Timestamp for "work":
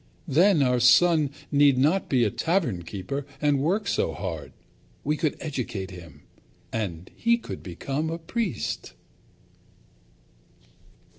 3.61-3.87